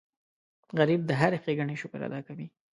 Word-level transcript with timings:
غریب 0.77 1.01
د 1.05 1.11
هرې 1.19 1.37
ښېګڼې 1.43 1.75
شکر 1.81 1.99
ادا 2.07 2.19
کوي 2.27 2.47